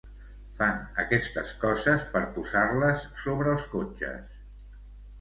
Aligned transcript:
Fan 0.59 0.79
aquestes 1.03 1.53
coses 1.65 2.07
per 2.15 2.23
posar-les 2.39 3.07
sobre 3.27 3.57
els 3.57 3.71
cotxes. 3.79 4.45